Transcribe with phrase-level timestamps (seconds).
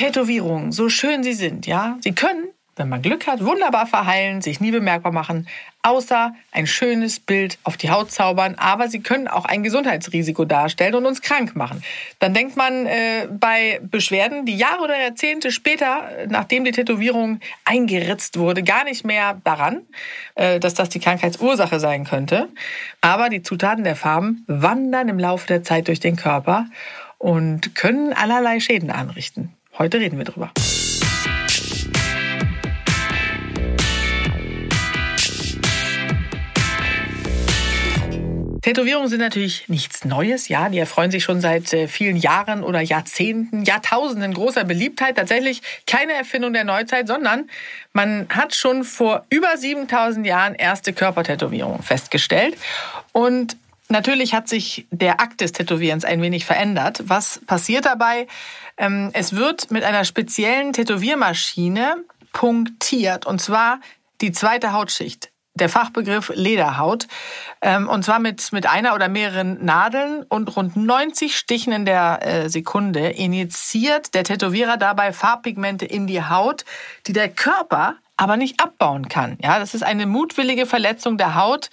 [0.00, 4.58] Tätowierungen, so schön sie sind, ja, sie können, wenn man Glück hat, wunderbar verheilen, sich
[4.58, 5.46] nie bemerkbar machen,
[5.82, 10.94] außer ein schönes Bild auf die Haut zaubern, aber sie können auch ein Gesundheitsrisiko darstellen
[10.94, 11.84] und uns krank machen.
[12.18, 18.38] Dann denkt man äh, bei Beschwerden, die Jahre oder Jahrzehnte später, nachdem die Tätowierung eingeritzt
[18.38, 19.82] wurde, gar nicht mehr daran,
[20.34, 22.48] äh, dass das die Krankheitsursache sein könnte.
[23.02, 26.64] Aber die Zutaten der Farben wandern im Laufe der Zeit durch den Körper
[27.18, 29.54] und können allerlei Schäden anrichten.
[29.80, 30.52] Heute reden wir drüber.
[38.60, 40.68] Tätowierungen sind natürlich nichts Neues, ja.
[40.68, 45.16] Die erfreuen sich schon seit äh, vielen Jahren oder Jahrzehnten, Jahrtausenden großer Beliebtheit.
[45.16, 47.48] Tatsächlich keine Erfindung der Neuzeit, sondern
[47.94, 52.54] man hat schon vor über 7000 Jahren erste Körpertätowierungen festgestellt.
[53.12, 53.56] Und
[53.90, 57.02] natürlich hat sich der Akt des Tätowierens ein wenig verändert.
[57.06, 58.26] Was passiert dabei?
[58.76, 61.96] Ähm, es wird mit einer speziellen Tätowiermaschine
[62.32, 63.80] punktiert, und zwar
[64.20, 65.30] die zweite Hautschicht.
[65.54, 67.08] Der Fachbegriff Lederhaut.
[67.60, 72.20] Ähm, und zwar mit, mit einer oder mehreren Nadeln und rund 90 Stichen in der
[72.22, 76.64] äh, Sekunde injiziert der Tätowierer dabei Farbpigmente in die Haut,
[77.06, 79.38] die der Körper aber nicht abbauen kann.
[79.42, 81.70] Ja, das ist eine mutwillige Verletzung der Haut,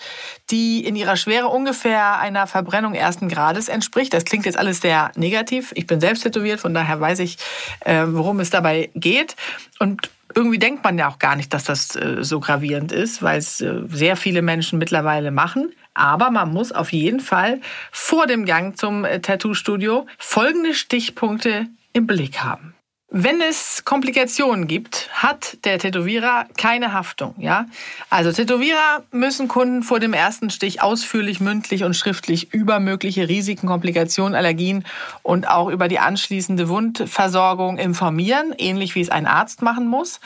[0.50, 4.14] die in ihrer Schwere ungefähr einer Verbrennung ersten Grades entspricht.
[4.14, 5.74] Das klingt jetzt alles sehr negativ.
[5.76, 7.38] Ich bin selbst tätowiert, von daher weiß ich,
[7.82, 9.36] äh, worum es dabei geht.
[9.80, 13.40] Und irgendwie denkt man ja auch gar nicht, dass das äh, so gravierend ist, weil
[13.40, 15.74] es äh, sehr viele Menschen mittlerweile machen.
[15.96, 17.60] Aber man muss auf jeden Fall
[17.92, 22.77] vor dem Gang zum Tattoo-Studio folgende Stichpunkte im Blick haben.
[23.10, 27.36] Wenn es Komplikationen gibt, hat der Tätowierer keine Haftung.
[27.38, 27.66] Ja?
[28.10, 33.68] Also Tätowierer müssen Kunden vor dem ersten Stich ausführlich mündlich und schriftlich über mögliche Risiken,
[33.68, 34.84] Komplikationen, Allergien
[35.24, 40.20] und auch über die anschließende Wundversorgung informieren, ähnlich wie es ein Arzt machen muss.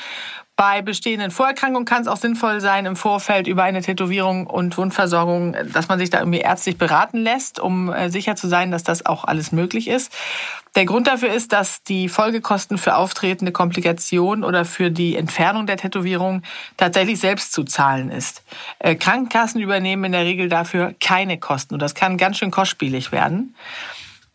[0.62, 5.56] Bei bestehenden Vorerkrankungen kann es auch sinnvoll sein, im Vorfeld über eine Tätowierung und Wundversorgung,
[5.74, 9.04] dass man sich da irgendwie ärztlich beraten lässt, um äh, sicher zu sein, dass das
[9.08, 10.14] auch alles möglich ist.
[10.76, 15.78] Der Grund dafür ist, dass die Folgekosten für auftretende Komplikationen oder für die Entfernung der
[15.78, 16.44] Tätowierung
[16.78, 18.44] tatsächlich selbst zu zahlen ist.
[18.78, 23.12] Äh, Krankenkassen übernehmen in der Regel dafür keine Kosten und das kann ganz schön kostspielig
[23.12, 23.56] werden.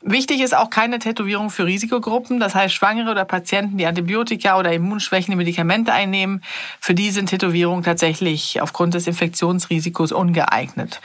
[0.09, 4.73] Wichtig ist auch keine Tätowierung für Risikogruppen, das heißt Schwangere oder Patienten, die Antibiotika oder
[4.73, 6.45] immunschwächende Medikamente einnehmen.
[6.79, 11.01] Für die sind Tätowierungen tatsächlich aufgrund des Infektionsrisikos ungeeignet.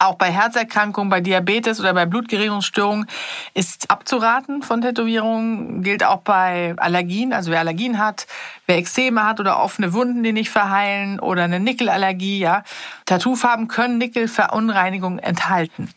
[0.00, 3.06] Auch bei Herzerkrankungen, bei Diabetes oder bei Blutgerinnungsstörungen
[3.54, 5.84] ist abzuraten von Tätowierungen.
[5.84, 7.32] Gilt auch bei Allergien.
[7.32, 8.26] Also wer Allergien hat,
[8.66, 12.62] wer Ekzeme hat oder offene Wunden, die nicht verheilen oder eine Nickelallergie, ja.
[13.06, 15.90] Tattoofarben können Nickelverunreinigung enthalten.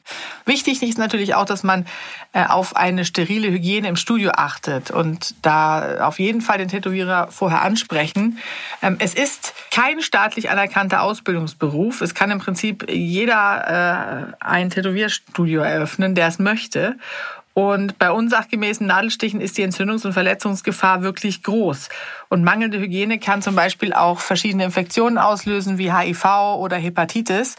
[0.45, 1.85] Wichtig ist natürlich auch, dass man
[2.33, 7.27] äh, auf eine sterile Hygiene im Studio achtet und da auf jeden Fall den Tätowierer
[7.31, 8.39] vorher ansprechen.
[8.81, 12.01] Ähm, es ist kein staatlich anerkannter Ausbildungsberuf.
[12.01, 16.97] Es kann im Prinzip jeder äh, ein Tätowierstudio eröffnen, der es möchte.
[17.55, 21.87] Und bei unsachgemäßen Nadelstichen ist die Entzündungs- und Verletzungsgefahr wirklich groß.
[22.29, 26.25] Und mangelnde Hygiene kann zum Beispiel auch verschiedene Infektionen auslösen, wie HIV
[26.57, 27.55] oder Hepatitis.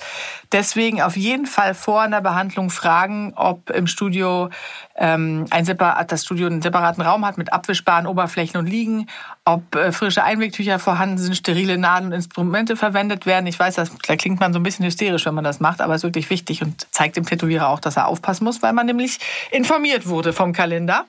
[0.53, 4.51] Deswegen auf jeden Fall vor einer Behandlung fragen, ob im Studio
[4.97, 9.09] ähm, ein separat, das Studio einen separaten Raum hat mit abwischbaren Oberflächen und Liegen,
[9.45, 13.47] ob äh, frische Einwegtücher vorhanden sind, sterile Nadeln und Instrumente verwendet werden.
[13.47, 15.95] Ich weiß, das, da klingt man so ein bisschen hysterisch, wenn man das macht, aber
[15.95, 18.87] es ist wirklich wichtig und zeigt dem Tätowierer auch, dass er aufpassen muss, weil man
[18.87, 19.19] nämlich
[19.51, 21.05] informiert wurde vom Kalender.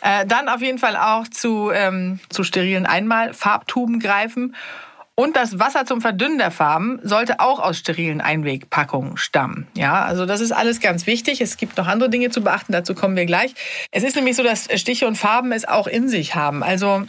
[0.00, 4.54] Äh, dann auf jeden Fall auch zu, ähm, zu sterilen Einwegtüchern einmal Farbtuben greifen.
[5.18, 9.66] Und das Wasser zum Verdünnen der Farben sollte auch aus sterilen Einwegpackungen stammen.
[9.74, 11.40] Ja, also das ist alles ganz wichtig.
[11.40, 13.54] Es gibt noch andere Dinge zu beachten, dazu kommen wir gleich.
[13.92, 16.62] Es ist nämlich so, dass Stiche und Farben es auch in sich haben.
[16.62, 17.06] Also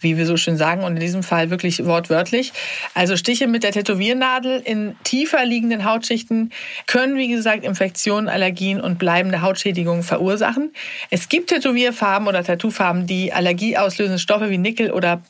[0.00, 2.52] wie wir so schön sagen, und in diesem Fall wirklich wortwörtlich.
[2.94, 6.52] Also Stiche mit der Tätowiernadel in tiefer liegenden Hautschichten
[6.86, 10.72] können, wie gesagt, Infektionen, Allergien und bleibende Hautschädigungen verursachen.
[11.10, 15.22] Es gibt Tätowierfarben oder Tattoofarben, die allergieauslösende Stoffe wie Nickel oder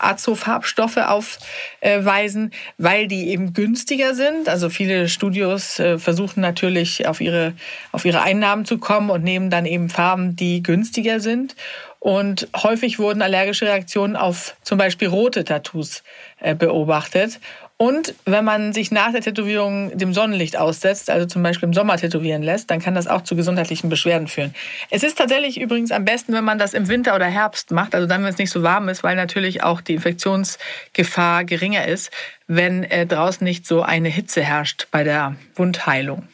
[0.00, 4.48] Azofarbstoffe aufweisen, weil die eben günstiger sind.
[4.48, 7.54] Also viele Studios äh, versuchen natürlich auf ihre,
[7.92, 11.54] auf ihre Einnahmen zu kommen und nehmen dann eben Farben, die günstiger sind.
[12.00, 16.02] Und häufig wurden allergische Reaktionen auf zum Beispiel rote Tattoos
[16.40, 17.40] äh, beobachtet.
[17.80, 21.96] Und wenn man sich nach der Tätowierung dem Sonnenlicht aussetzt, also zum Beispiel im Sommer
[21.96, 24.52] tätowieren lässt, dann kann das auch zu gesundheitlichen Beschwerden führen.
[24.90, 28.08] Es ist tatsächlich übrigens am besten, wenn man das im Winter oder Herbst macht, also
[28.08, 32.10] dann, wenn es nicht so warm ist, weil natürlich auch die Infektionsgefahr geringer ist,
[32.48, 36.26] wenn äh, draußen nicht so eine Hitze herrscht bei der Wundheilung.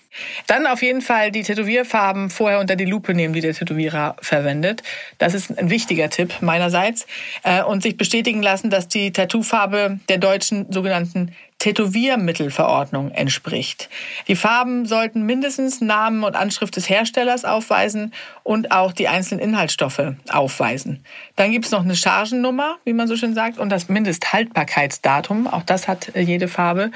[0.46, 4.82] Dann auf jeden Fall die Tätowierfarben vorher unter die Lupe nehmen, die der Tätowierer verwendet.
[5.18, 7.06] Das ist ein wichtiger Tipp meinerseits.
[7.42, 13.88] Äh, und sich bestätigen lassen, dass die Tattoofarbe der deutschen sogenannten Tätowiermittelverordnung entspricht.
[14.28, 18.12] Die Farben sollten mindestens Namen und Anschrift des Herstellers aufweisen
[18.42, 21.04] und auch die einzelnen Inhaltsstoffe aufweisen.
[21.36, 25.46] Dann gibt es noch eine Chargennummer, wie man so schön sagt, und das Mindesthaltbarkeitsdatum.
[25.46, 26.90] Auch das hat äh, jede Farbe.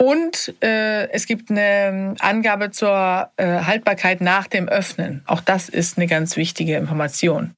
[0.00, 5.24] Und äh, es gibt eine ähm, Angabe zur äh, Haltbarkeit nach dem Öffnen.
[5.26, 7.52] Auch das ist eine ganz wichtige Information.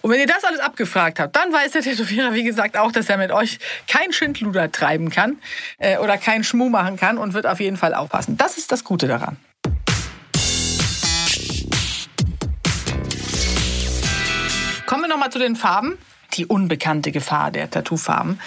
[0.00, 3.10] Und wenn ihr das alles abgefragt habt, dann weiß der Tätowierer, wie gesagt, auch, dass
[3.10, 3.58] er mit euch
[3.88, 5.36] kein Schindluder treiben kann
[5.78, 8.38] äh, oder keinen Schmuh machen kann und wird auf jeden Fall aufpassen.
[8.38, 9.36] Das ist das Gute daran.
[14.86, 15.98] Kommen wir nochmal zu den Farben
[16.36, 18.40] die unbekannte Gefahr der Tattoofarben.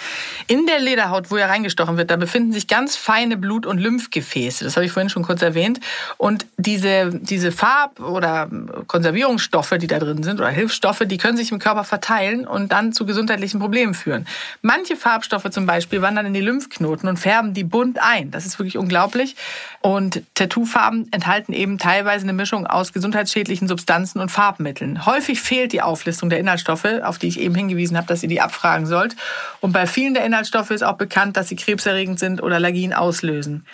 [0.46, 4.64] In der Lederhaut, wo er reingestochen wird, da befinden sich ganz feine Blut- und Lymphgefäße.
[4.64, 5.80] Das habe ich vorhin schon kurz erwähnt.
[6.16, 8.48] Und diese, diese Farb- oder
[8.86, 12.92] Konservierungsstoffe, die da drin sind, oder Hilfsstoffe, die können sich im Körper verteilen und dann
[12.92, 14.26] zu gesundheitlichen Problemen führen.
[14.62, 18.30] Manche Farbstoffe zum Beispiel wandern in die Lymphknoten und färben die bunt ein.
[18.30, 19.36] Das ist wirklich unglaublich.
[19.80, 25.06] Und Tattoofarben enthalten eben teilweise eine Mischung aus gesundheitsschädlichen Substanzen und Farbmitteln.
[25.06, 28.28] Häufig fehlt die Auflistung der Inhaltsstoffe, auf die ich eben hingewiesen hingewiesen habe, dass ihr
[28.28, 29.16] die abfragen sollt.
[29.60, 33.64] Und bei vielen der Inhaltsstoffe ist auch bekannt, dass sie krebserregend sind oder Allergien auslösen.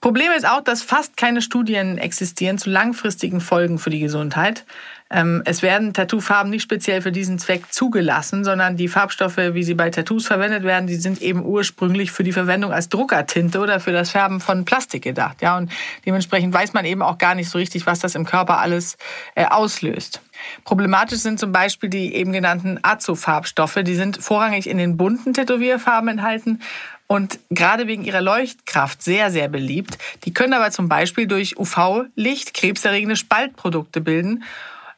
[0.00, 4.66] Problem ist auch, dass fast keine Studien existieren zu langfristigen Folgen für die Gesundheit.
[5.10, 9.74] Ähm, es werden Tattoofarben nicht speziell für diesen Zweck zugelassen, sondern die Farbstoffe, wie sie
[9.74, 13.92] bei Tattoos verwendet werden, die sind eben ursprünglich für die Verwendung als Druckertinte oder für
[13.92, 15.42] das Färben von Plastik gedacht.
[15.42, 15.70] Ja, und
[16.06, 18.96] dementsprechend weiß man eben auch gar nicht so richtig, was das im Körper alles
[19.34, 20.22] äh, auslöst.
[20.64, 23.80] Problematisch sind zum Beispiel die eben genannten Azo-Farbstoffe.
[23.82, 26.60] Die sind vorrangig in den bunten Tätowierfarben enthalten
[27.06, 29.98] und gerade wegen ihrer Leuchtkraft sehr, sehr beliebt.
[30.24, 34.44] Die können aber zum Beispiel durch UV-Licht krebserregende Spaltprodukte bilden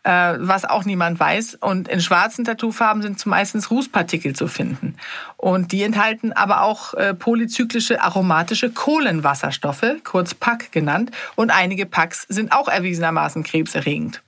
[0.08, 1.56] was auch niemand weiß.
[1.56, 4.96] Und in schwarzen Tattoofarben sind zumeistens Rußpartikel zu finden.
[5.36, 11.10] Und die enthalten aber auch äh, polyzyklische aromatische Kohlenwasserstoffe, kurz PAC genannt.
[11.34, 14.22] Und einige PACs sind auch erwiesenermaßen krebserregend.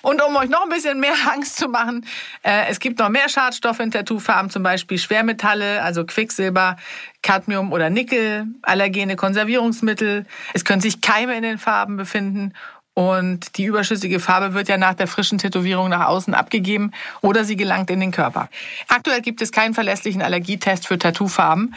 [0.00, 2.06] Und um euch noch ein bisschen mehr Angst zu machen,
[2.42, 6.76] äh, es gibt noch mehr Schadstoffe in Tattoofarben, zum Beispiel Schwermetalle, also Quecksilber,
[7.22, 10.26] Cadmium oder Nickel, allergene Konservierungsmittel.
[10.54, 12.54] Es können sich Keime in den Farben befinden
[12.94, 17.56] und die überschüssige Farbe wird ja nach der frischen Tätowierung nach außen abgegeben oder sie
[17.56, 18.48] gelangt in den Körper.
[18.88, 21.74] Aktuell gibt es keinen verlässlichen Allergietest für Tattoofarben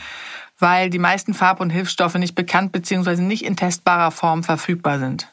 [0.60, 3.22] weil die meisten Farb- und Hilfsstoffe nicht bekannt bzw.
[3.22, 5.28] nicht in testbarer Form verfügbar sind.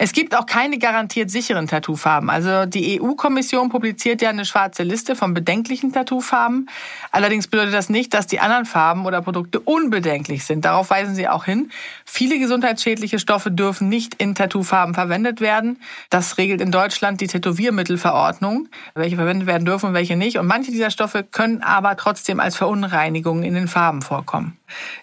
[0.00, 2.30] Es gibt auch keine garantiert sicheren Tattoofarben.
[2.30, 6.70] Also die EU-Kommission publiziert ja eine schwarze Liste von bedenklichen Tattoofarben.
[7.10, 10.64] Allerdings bedeutet das nicht, dass die anderen Farben oder Produkte unbedenklich sind.
[10.64, 11.72] Darauf weisen sie auch hin.
[12.04, 15.80] Viele gesundheitsschädliche Stoffe dürfen nicht in Tattoofarben verwendet werden.
[16.10, 20.38] Das regelt in Deutschland die Tätowiermittelverordnung, welche verwendet werden dürfen und welche nicht.
[20.38, 24.56] Und manche dieser Stoffe können aber trotzdem als Verunreinigungen in den Farben vorkommen.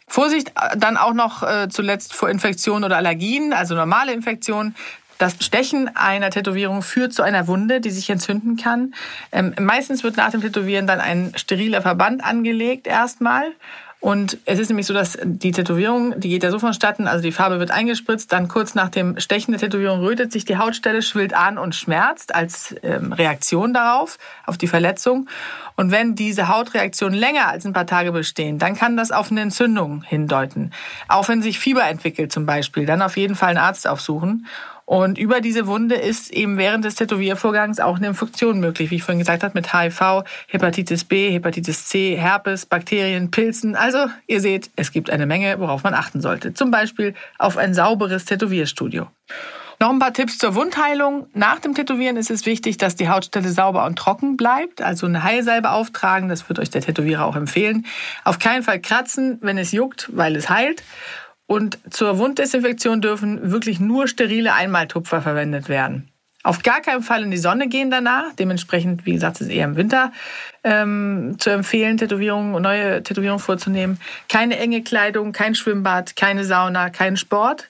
[0.07, 4.75] Vorsicht äh, dann auch noch äh, zuletzt vor Infektionen oder Allergien, also normale Infektionen.
[5.17, 8.93] Das Stechen einer Tätowierung führt zu einer Wunde, die sich entzünden kann.
[9.31, 13.45] Ähm, meistens wird nach dem Tätowieren dann ein steriler Verband angelegt erstmal
[14.05, 17.31] und es ist nämlich so, dass die Tätowierung, die geht ja so vonstatten, also die
[17.31, 21.33] Farbe wird eingespritzt, dann kurz nach dem Stechen der Tätowierung rötet sich die Hautstelle, schwillt
[21.33, 25.27] an und schmerzt als ähm, Reaktion darauf, auf die Verletzung.
[25.75, 29.41] Und wenn diese Hautreaktionen länger als ein paar Tage bestehen, dann kann das auf eine
[29.41, 30.69] Entzündung hindeuten.
[31.07, 34.45] Auch wenn sich Fieber entwickelt zum Beispiel, dann auf jeden Fall einen Arzt aufsuchen.
[34.85, 39.03] Und über diese Wunde ist eben während des Tätowiervorgangs auch eine Infektion möglich, wie ich
[39.03, 43.75] vorhin gesagt habe, mit HIV, Hepatitis B, Hepatitis C, Herpes, Bakterien, Pilzen.
[43.75, 46.53] Also ihr seht, es gibt eine Menge, worauf man achten sollte.
[46.53, 49.07] Zum Beispiel auf ein sauberes Tätowierstudio.
[49.79, 51.27] Noch ein paar Tipps zur Wundheilung.
[51.33, 54.81] Nach dem Tätowieren ist es wichtig, dass die Hautstelle sauber und trocken bleibt.
[54.81, 57.85] Also eine Heilsalbe auftragen, das wird euch der Tätowierer auch empfehlen.
[58.23, 60.83] Auf keinen Fall kratzen, wenn es juckt, weil es heilt.
[61.47, 66.09] Und zur Wunddesinfektion dürfen wirklich nur sterile Einmaltupfer verwendet werden.
[66.45, 68.33] Auf gar keinen Fall in die Sonne gehen danach.
[68.37, 70.11] Dementsprechend, wie gesagt, ist es eher im Winter
[70.63, 73.99] ähm, zu empfehlen, Tätowierungen, neue Tätowierungen vorzunehmen.
[74.29, 77.67] Keine enge Kleidung, kein Schwimmbad, keine Sauna, kein Sport.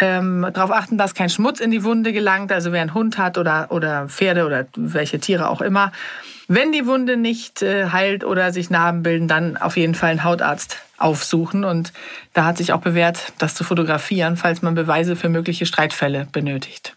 [0.00, 3.38] Ähm, darauf achten, dass kein Schmutz in die Wunde gelangt, also wer einen Hund hat
[3.38, 5.92] oder, oder Pferde oder welche Tiere auch immer.
[6.48, 10.24] Wenn die Wunde nicht äh, heilt oder sich Narben bilden, dann auf jeden Fall einen
[10.24, 11.64] Hautarzt aufsuchen.
[11.64, 11.92] Und
[12.32, 16.96] da hat sich auch bewährt, das zu fotografieren, falls man Beweise für mögliche Streitfälle benötigt.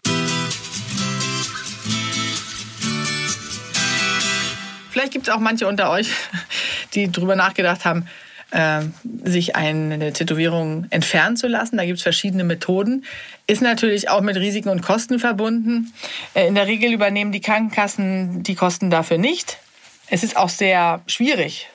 [4.90, 6.10] Vielleicht gibt es auch manche unter euch,
[6.94, 8.08] die darüber nachgedacht haben,
[8.50, 8.80] äh,
[9.24, 11.76] sich eine Tätowierung entfernen zu lassen.
[11.76, 13.04] Da gibt es verschiedene Methoden.
[13.46, 15.92] Ist natürlich auch mit Risiken und Kosten verbunden.
[16.34, 19.58] Äh, in der Regel übernehmen die Krankenkassen die Kosten dafür nicht.
[20.10, 21.68] Es ist auch sehr schwierig,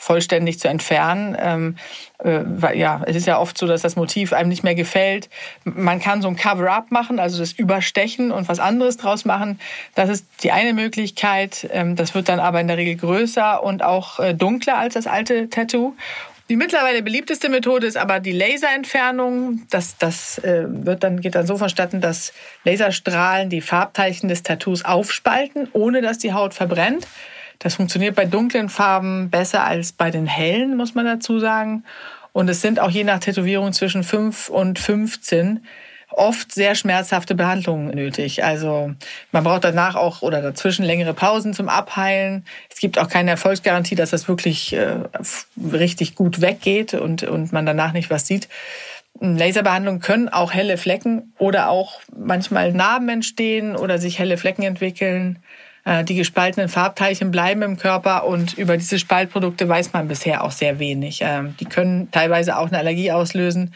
[0.00, 1.36] vollständig zu entfernen.
[1.38, 1.76] Ähm,
[2.18, 5.28] äh, weil, ja, es ist ja oft so, dass das Motiv einem nicht mehr gefällt.
[5.64, 9.60] Man kann so ein Cover-up machen, also das Überstechen und was anderes draus machen.
[9.94, 11.68] Das ist die eine Möglichkeit.
[11.70, 15.06] Ähm, das wird dann aber in der Regel größer und auch äh, dunkler als das
[15.06, 15.94] alte Tattoo.
[16.48, 19.66] Die mittlerweile beliebteste Methode ist aber die Laserentfernung.
[19.70, 22.32] Das, das äh, wird dann, geht dann so verstatten, dass
[22.64, 27.06] Laserstrahlen die Farbteilchen des Tattoos aufspalten, ohne dass die Haut verbrennt.
[27.60, 31.84] Das funktioniert bei dunklen Farben besser als bei den hellen, muss man dazu sagen.
[32.32, 35.60] Und es sind auch je nach Tätowierung zwischen 5 und 15
[36.12, 38.42] oft sehr schmerzhafte Behandlungen nötig.
[38.42, 38.92] Also
[39.30, 42.44] man braucht danach auch oder dazwischen längere Pausen zum Abheilen.
[42.70, 44.96] Es gibt auch keine Erfolgsgarantie, dass das wirklich äh,
[45.72, 48.48] richtig gut weggeht und, und man danach nicht was sieht.
[49.20, 55.38] Laserbehandlungen können auch helle Flecken oder auch manchmal Narben entstehen oder sich helle Flecken entwickeln.
[55.84, 60.52] Äh, die gespaltenen Farbteilchen bleiben im Körper und über diese Spaltprodukte weiß man bisher auch
[60.52, 61.20] sehr wenig.
[61.22, 63.74] Ähm, die können teilweise auch eine Allergie auslösen.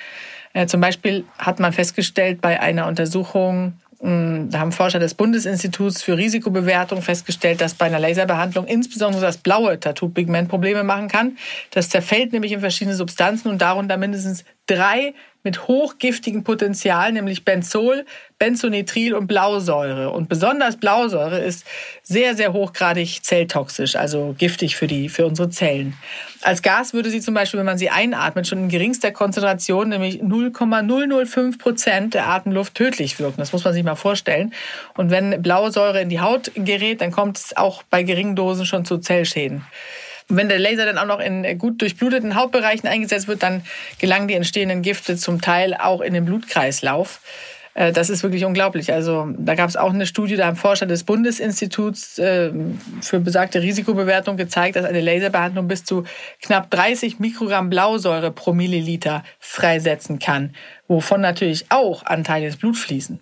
[0.53, 6.19] Äh, zum Beispiel hat man festgestellt bei einer Untersuchung, da haben Forscher des Bundesinstituts für
[6.19, 11.39] Risikobewertung festgestellt, dass bei einer Laserbehandlung insbesondere das blaue Tattoo-Pigment Probleme machen kann.
[11.71, 18.07] Das zerfällt nämlich in verschiedene Substanzen und darunter mindestens drei mit hochgiftigem Potenzial, nämlich Benzol,
[18.39, 20.11] Benzonitril und Blausäure.
[20.11, 21.67] Und besonders Blausäure ist
[22.03, 25.95] sehr, sehr hochgradig zelltoxisch, also giftig für, die, für unsere Zellen.
[26.43, 30.23] Als Gas würde sie zum Beispiel, wenn man sie einatmet, schon in geringster Konzentration, nämlich
[30.23, 33.37] 0,005 Prozent der Atemluft tödlich wirken.
[33.39, 34.53] Das muss man sich mal vorstellen.
[34.97, 38.85] Und wenn Blausäure in die Haut gerät, dann kommt es auch bei geringen Dosen schon
[38.85, 39.65] zu Zellschäden.
[40.29, 43.63] Wenn der Laser dann auch noch in gut durchbluteten Hautbereichen eingesetzt wird, dann
[43.99, 47.21] gelangen die entstehenden Gifte zum Teil auch in den Blutkreislauf.
[47.75, 48.93] Äh, das ist wirklich unglaublich.
[48.93, 52.53] Also da gab es auch eine Studie, da haben Forscher des Bundesinstituts äh,
[53.03, 56.05] für besagte Risikobewertung gezeigt, dass eine Laserbehandlung bis zu
[56.41, 60.55] knapp 30 Mikrogramm Blausäure pro Milliliter freisetzen kann,
[60.89, 63.21] wovon natürlich auch Anteile des Blut fließen.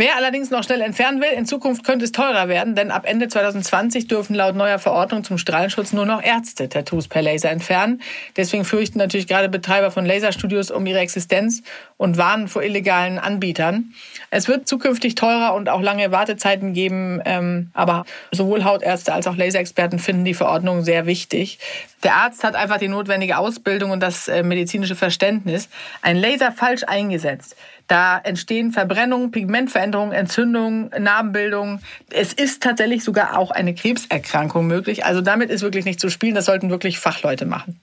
[0.00, 3.26] Wer allerdings noch schnell entfernen will, in Zukunft könnte es teurer werden, denn ab Ende
[3.26, 8.00] 2020 dürfen laut neuer Verordnung zum Strahlenschutz nur noch Ärzte Tattoos per Laser entfernen.
[8.36, 11.64] Deswegen fürchten natürlich gerade Betreiber von Laserstudios um ihre Existenz
[11.98, 13.92] und warnen vor illegalen Anbietern.
[14.30, 19.36] Es wird zukünftig teurer und auch lange Wartezeiten geben, ähm, aber sowohl Hautärzte als auch
[19.36, 21.58] Laserexperten finden die Verordnung sehr wichtig.
[22.02, 25.68] Der Arzt hat einfach die notwendige Ausbildung und das äh, medizinische Verständnis.
[26.00, 27.56] Ein Laser falsch eingesetzt
[27.88, 31.80] da entstehen Verbrennungen, Pigmentveränderungen, Entzündungen, Narbenbildungen.
[32.10, 35.04] Es ist tatsächlich sogar auch eine Krebserkrankung möglich.
[35.06, 36.34] Also damit ist wirklich nicht zu spielen.
[36.34, 37.80] Das sollten wirklich Fachleute machen.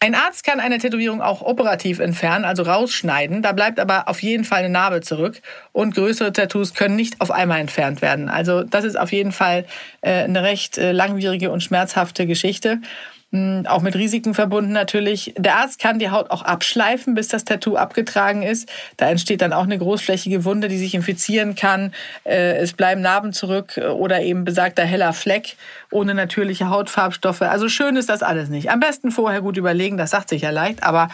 [0.00, 3.42] Ein Arzt kann eine Tätowierung auch operativ entfernen, also rausschneiden.
[3.42, 5.42] Da bleibt aber auf jeden Fall eine Narbe zurück.
[5.72, 8.28] Und größere Tattoos können nicht auf einmal entfernt werden.
[8.28, 9.64] Also das ist auf jeden Fall
[10.00, 12.80] äh, eine recht äh, langwierige und schmerzhafte Geschichte.
[13.30, 15.34] Hm, auch mit Risiken verbunden natürlich.
[15.36, 18.70] Der Arzt kann die Haut auch abschleifen, bis das Tattoo abgetragen ist.
[18.96, 21.92] Da entsteht dann auch eine großflächige Wunde, die sich infizieren kann.
[22.24, 25.56] Äh, es bleiben Narben zurück äh, oder eben besagter heller Fleck
[25.90, 27.42] ohne natürliche Hautfarbstoffe.
[27.42, 28.70] Also schön ist das alles nicht.
[28.70, 31.08] Am besten vorher gut überlegen, das sagt sich ja leicht, aber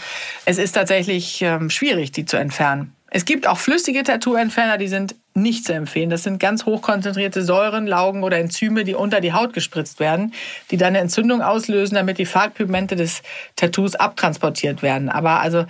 [0.45, 2.95] es ist tatsächlich ähm, schwierig, die zu entfernen.
[3.17, 6.11] Es gibt auch flüssige Tattoo-Entferner, die sind nicht zu empfehlen.
[6.11, 10.35] Das sind ganz hochkonzentrierte Säuren, Laugen oder Enzyme, die unter die Haut gespritzt werden,
[10.73, 13.23] die dann eine Entzündung auslösen, damit die Farbpigmente des
[13.55, 15.11] Tattoos abtransportiert werden.
[15.11, 15.65] Aber also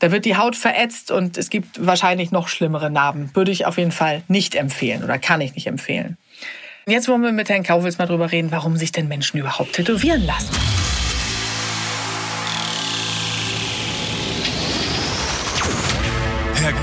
[0.00, 3.30] da wird die Haut verätzt und es gibt wahrscheinlich noch schlimmere Narben.
[3.32, 6.18] Würde ich auf jeden Fall nicht empfehlen oder kann ich nicht empfehlen.
[6.86, 10.26] Jetzt wollen wir mit Herrn Kaufels mal drüber reden, warum sich denn Menschen überhaupt tätowieren
[10.26, 10.54] lassen.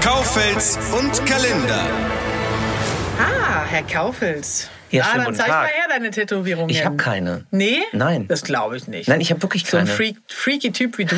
[0.07, 1.85] Kaufels und Kalender.
[3.19, 4.69] Ah, Herr Kaufels.
[4.89, 5.63] Ja, ah, dann zeig Tag.
[5.63, 6.69] mal her deine Tätowierung.
[6.69, 7.45] Ich habe keine.
[7.51, 7.81] Nee?
[7.91, 8.25] Nein.
[8.29, 9.09] Das glaube ich nicht.
[9.09, 9.97] Nein, ich habe wirklich so ein keine.
[9.97, 11.17] Freak, freaky Typ wie du?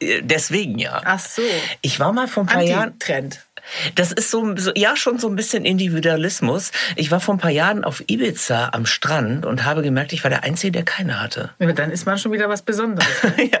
[0.22, 1.02] Deswegen ja.
[1.04, 1.42] Ach so.
[1.80, 2.90] Ich war mal vor ein paar Jahren.
[2.90, 3.44] Anti-Trend.
[3.94, 6.70] Das ist so, so, ja schon so ein bisschen Individualismus.
[6.96, 10.30] Ich war vor ein paar Jahren auf Ibiza am Strand und habe gemerkt, ich war
[10.30, 11.50] der Einzige, der keine hatte.
[11.58, 13.06] Ja, dann ist man schon wieder was Besonderes.
[13.36, 13.58] ja.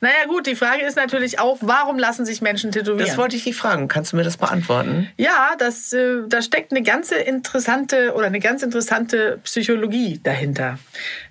[0.00, 3.06] Naja gut, die Frage ist natürlich auch, warum lassen sich Menschen tätowieren?
[3.06, 3.88] Das wollte ich dich fragen.
[3.88, 5.08] Kannst du mir das beantworten?
[5.16, 10.78] Ja, das, äh, da steckt eine ganze interessante oder eine ganz interessante Psychologie dahinter.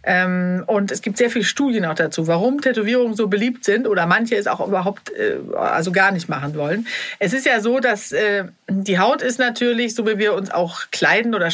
[0.03, 4.05] Ähm, und es gibt sehr viele Studien auch dazu, warum Tätowierungen so beliebt sind oder
[4.05, 6.87] manche es auch überhaupt äh, also gar nicht machen wollen.
[7.19, 10.83] Es ist ja so, dass äh, die Haut ist natürlich, so wie wir uns auch
[10.91, 11.51] kleiden oder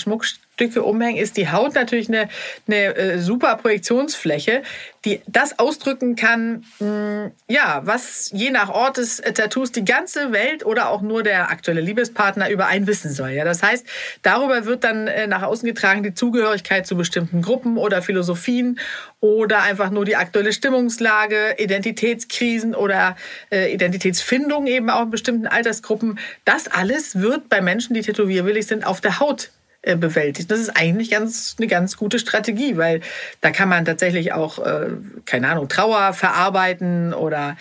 [0.55, 2.29] Schmuckstücke umhängen, ist die Haut natürlich eine,
[2.67, 4.63] eine äh, super Projektionsfläche,
[5.03, 10.65] die das ausdrücken kann, mh, ja, was je nach Ort des Tattoos die ganze Welt
[10.65, 13.31] oder auch nur der aktuelle Liebespartner über einen wissen soll.
[13.31, 13.85] Ja, das heißt,
[14.23, 18.79] darüber wird dann äh, nach außen getragen die Zugehörigkeit zu bestimmten Gruppen oder Philosophien
[19.19, 23.15] oder einfach nur die aktuelle Stimmungslage, Identitätskrisen oder
[23.51, 26.19] äh, Identitätsfindung eben auch in bestimmten Altersgruppen.
[26.45, 29.51] Das alles wird bei Menschen, die tätowierwillig sind, auf der Haut
[29.85, 30.49] äh, bewältigt.
[30.49, 33.01] Das ist eigentlich ganz, eine ganz gute Strategie, weil
[33.41, 34.87] da kann man tatsächlich auch, äh,
[35.25, 37.55] keine Ahnung, Trauer verarbeiten oder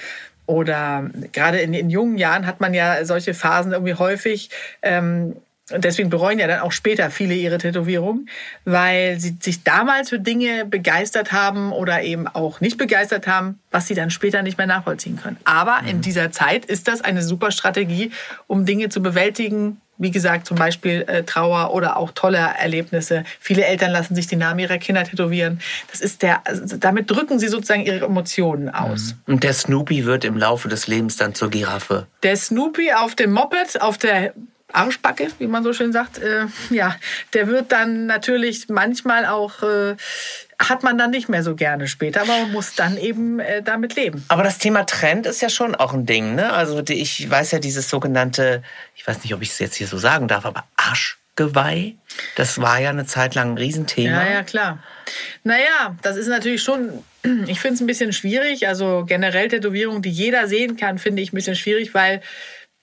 [0.46, 4.50] oder gerade in, in jungen Jahren hat man ja solche Phasen irgendwie häufig.
[4.82, 5.36] Ähm,
[5.72, 8.26] und deswegen bereuen ja dann auch später viele ihre Tätowierung,
[8.66, 13.86] weil sie sich damals für Dinge begeistert haben oder eben auch nicht begeistert haben, was
[13.86, 15.38] sie dann später nicht mehr nachvollziehen können.
[15.44, 15.88] Aber mhm.
[15.88, 18.10] in dieser Zeit ist das eine super Strategie,
[18.46, 19.80] um Dinge zu bewältigen.
[19.96, 23.24] Wie gesagt, zum Beispiel äh, Trauer oder auch tolle Erlebnisse.
[23.38, 25.60] Viele Eltern lassen sich die Namen ihrer Kinder tätowieren.
[25.90, 29.14] Das ist der, also damit drücken sie sozusagen ihre Emotionen aus.
[29.26, 29.34] Mhm.
[29.34, 32.06] Und der Snoopy wird im Laufe des Lebens dann zur Giraffe.
[32.22, 34.34] Der Snoopy auf dem Moped, auf der
[34.74, 36.96] Arschbacke, wie man so schön sagt, äh, ja,
[37.32, 39.96] der wird dann natürlich manchmal auch, äh,
[40.58, 43.96] hat man dann nicht mehr so gerne später, aber man muss dann eben äh, damit
[43.96, 44.24] leben.
[44.28, 46.52] Aber das Thema Trend ist ja schon auch ein Ding, ne?
[46.52, 48.62] Also ich weiß ja dieses sogenannte,
[48.96, 51.94] ich weiß nicht, ob ich es jetzt hier so sagen darf, aber Arschgeweih,
[52.36, 54.24] das war ja eine Zeit lang ein Riesenthema.
[54.24, 54.82] Ja, ja, klar.
[55.42, 57.04] Naja, das ist natürlich schon,
[57.46, 58.68] ich finde es ein bisschen schwierig.
[58.68, 62.20] Also generell Tätowierungen, die jeder sehen kann, finde ich ein bisschen schwierig, weil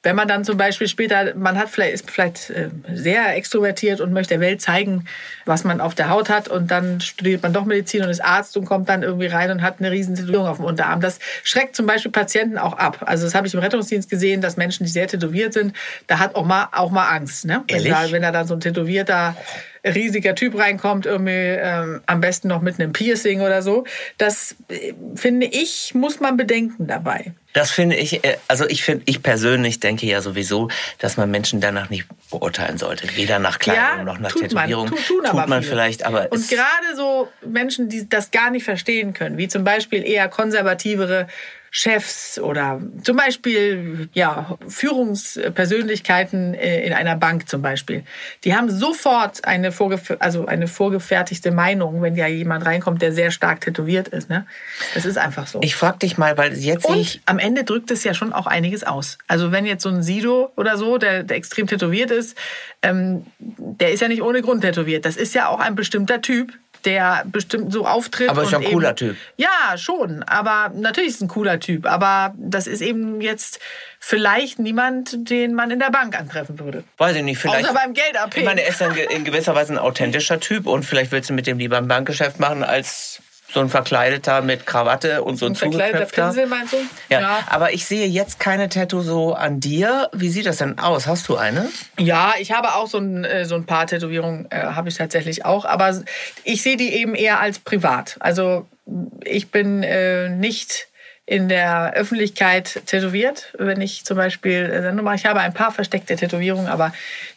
[0.04, 4.14] wenn man dann zum Beispiel später, man hat vielleicht, ist vielleicht äh, sehr extrovertiert und
[4.14, 5.06] möchte der Welt zeigen,
[5.46, 8.58] was man auf der Haut hat und dann studiert man doch Medizin und ist Arzt
[8.58, 11.02] und kommt dann irgendwie rein und hat eine riesen Tätowierung auf dem Unterarm.
[11.02, 13.04] Das schreckt zum Beispiel Patienten auch ab.
[13.06, 15.76] Also das habe ich im Rettungsdienst gesehen, dass Menschen, die sehr tätowiert sind,
[16.08, 17.46] da hat auch mal, auch mal Angst.
[17.46, 17.64] Ne?
[17.70, 19.36] Wenn, da, wenn er dann so ein tätowierter
[19.84, 23.86] riesiger Typ reinkommt, irgendwie ähm, am besten noch mit einem Piercing oder so.
[24.18, 27.34] Das äh, finde ich, muss man bedenken dabei.
[27.54, 31.62] Das finde ich, äh, also ich finde, ich persönlich denke ja sowieso, dass man Menschen
[31.62, 33.08] danach nicht beurteilen sollte.
[33.16, 34.90] Weder nach Kleidung ja, noch nach Tätowierung.
[34.90, 35.64] Man, tun, tut man viele.
[35.64, 36.32] vielleicht, aber.
[36.32, 41.28] Und gerade so Menschen, die das gar nicht verstehen können, wie zum Beispiel eher konservativere
[41.74, 48.04] Chefs oder zum Beispiel ja, Führungspersönlichkeiten äh, in einer Bank zum Beispiel.
[48.44, 53.32] Die haben sofort eine, vorgef also eine vorgefertigte Meinung, wenn ja jemand reinkommt, der sehr
[53.32, 54.30] stark tätowiert ist.
[54.30, 54.46] Ne?
[54.96, 55.62] Das ist einfach so.
[55.64, 58.48] Ich frage dich mal, weil jetzt Und ich am Ende drückt es ja schon auch
[58.48, 59.18] einiges aus.
[59.30, 62.38] Also wenn jetzt so ein Sido oder so, der, der extrem tätowiert ist,
[62.82, 65.06] ähm, der ist ja nicht ohne Grund tätowiert.
[65.06, 66.52] Das ist ja auch ein bestimmter Typ,
[66.86, 68.30] der bestimmt so auftritt.
[68.30, 69.16] Aber ist ja ein eben, cooler Typ.
[69.38, 70.24] Ja, schon.
[70.24, 71.86] Aber natürlich ist es ein cooler Typ.
[71.86, 73.60] Aber das ist eben jetzt
[74.00, 76.84] vielleicht niemand, den man in der Bank antreffen würde.
[76.98, 77.38] Weiß ich nicht.
[77.38, 78.42] Vielleicht, Außer beim Geld abheben.
[78.42, 81.48] Ich meine, er ist in gewisser Weise ein authentischer Typ und vielleicht willst du mit
[81.48, 83.22] dem lieber ein Bankgeschäft machen als
[83.54, 86.78] so ein verkleideter mit Krawatte und so ein, ein verkleideter Pinsel meinst du?
[87.10, 87.22] Ja.
[87.22, 87.40] ja.
[87.48, 90.10] Aber ich sehe jetzt keine Tattoo so an dir.
[90.14, 91.08] Wie sieht das denn aus?
[91.08, 91.70] Hast du eine?
[92.00, 95.46] Ja, ich habe auch so ein, äh, so ein paar Tätowierungen, äh, habe ich tatsächlich
[95.46, 95.66] auch.
[95.66, 96.02] Aber
[96.44, 98.18] ich sehe die eben eher als privat.
[98.20, 98.68] Also
[99.24, 100.88] ich bin äh, nicht
[101.32, 103.54] in der Öffentlichkeit tätowiert.
[103.58, 106.92] Wenn ich zum Beispiel Sendung mache, ich habe ein paar versteckte Tätowierungen, aber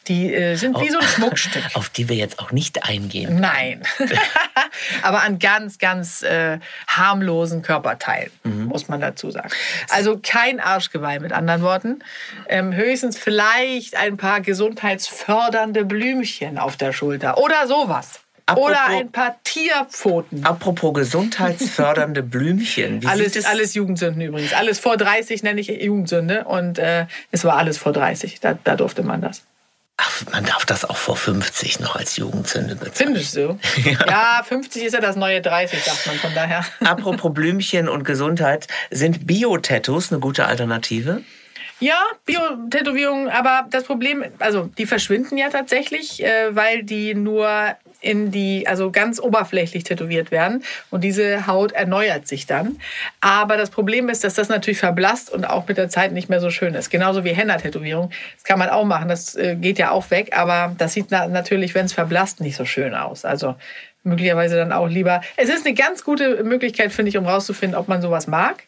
[0.08, 1.62] die äh, sind wie so ein Schmuckstück.
[1.74, 3.38] Auf die wir jetzt auch nicht eingehen.
[3.38, 3.84] Nein.
[5.02, 8.64] aber an ganz, ganz äh, harmlosen Körperteilen, mhm.
[8.64, 9.50] muss man dazu sagen.
[9.90, 12.02] Also kein Arschgeweih mit anderen Worten.
[12.48, 18.23] Ähm, höchstens vielleicht ein paar gesundheitsfördernde Blümchen auf der Schulter oder sowas.
[18.46, 20.44] Apropos, Oder ein paar Tierpfoten.
[20.44, 23.02] Apropos gesundheitsfördernde Blümchen.
[23.02, 24.52] Wie alles, alles Jugendsünden übrigens.
[24.52, 26.44] Alles vor 30 nenne ich Jugendsünde.
[26.44, 28.40] Und äh, es war alles vor 30.
[28.40, 29.42] Da, da durfte man das.
[29.96, 33.14] Ach, man darf das auch vor 50 noch als Jugendsünde bezeichnen.
[33.14, 33.58] Findest du?
[33.84, 34.06] ja.
[34.06, 36.66] ja, 50 ist ja das neue 30, sagt man von daher.
[36.80, 41.22] Apropos Blümchen und Gesundheit, sind Bio-Tattoos eine gute Alternative?
[41.80, 48.30] Ja, Bio-Tätowierungen, aber das Problem, also die verschwinden ja tatsächlich, äh, weil die nur in
[48.30, 52.78] die, also ganz oberflächlich tätowiert werden und diese Haut erneuert sich dann.
[53.20, 56.40] Aber das Problem ist, dass das natürlich verblasst und auch mit der Zeit nicht mehr
[56.40, 56.90] so schön ist.
[56.90, 58.10] Genauso wie Henna-Tätowierung.
[58.34, 61.74] Das kann man auch machen, das äh, geht ja auch weg, aber das sieht natürlich,
[61.74, 63.24] wenn es verblasst, nicht so schön aus.
[63.24, 63.54] Also
[64.02, 65.22] möglicherweise dann auch lieber.
[65.36, 68.64] Es ist eine ganz gute Möglichkeit, finde ich, um rauszufinden, ob man sowas mag.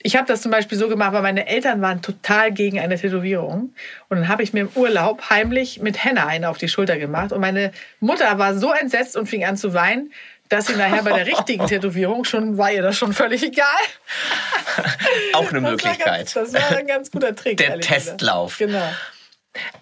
[0.00, 3.74] Ich habe das zum Beispiel so gemacht, weil meine Eltern waren total gegen eine Tätowierung.
[4.08, 7.32] Und dann habe ich mir im Urlaub heimlich mit Henna eine auf die Schulter gemacht.
[7.32, 10.12] Und meine Mutter war so entsetzt und fing an zu weinen,
[10.48, 13.66] dass sie nachher bei der richtigen Tätowierung schon war ihr das schon völlig egal.
[15.32, 16.26] Auch eine Möglichkeit.
[16.26, 17.56] Das war, ganz, das war ein ganz guter Trick.
[17.56, 18.58] Der Testlauf.
[18.58, 18.88] Genau.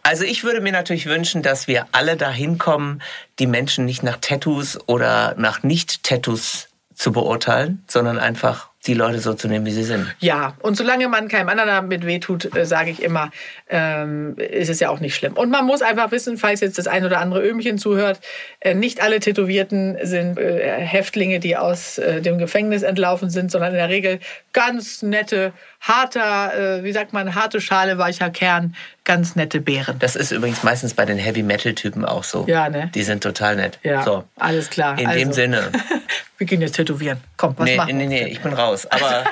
[0.02, 3.02] Also ich würde mir natürlich wünschen, dass wir alle dahin kommen,
[3.38, 9.34] die Menschen nicht nach Tattoos oder nach Nicht-Tattoos zu beurteilen, sondern einfach die Leute so
[9.34, 10.14] zu nehmen, wie sie sind.
[10.20, 13.30] Ja, und solange man keinem anderen damit wehtut, äh, sage ich immer,
[13.68, 15.34] ähm, ist es ja auch nicht schlimm.
[15.34, 18.20] Und man muss einfach wissen, falls jetzt das ein oder andere Öhmchen zuhört,
[18.60, 23.70] äh, nicht alle Tätowierten sind äh, Häftlinge, die aus äh, dem Gefängnis entlaufen sind, sondern
[23.72, 24.20] in der Regel
[24.52, 29.98] ganz nette, harter, äh, wie sagt man, harte Schale, weicher Kern, ganz nette Bären.
[29.98, 32.44] Das ist übrigens meistens bei den Heavy-Metal-Typen auch so.
[32.48, 32.90] Ja, ne?
[32.94, 33.78] Die sind total nett.
[33.82, 34.24] Ja, so.
[34.36, 34.98] alles klar.
[34.98, 35.18] In also.
[35.18, 35.70] dem Sinne.
[36.38, 37.20] Wir gehen jetzt tätowieren.
[37.36, 37.94] Komm, was nee, machen wir?
[37.94, 38.86] Nee, nee, ich bin raus.
[38.86, 39.24] Aber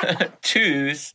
[0.42, 1.14] tschüss.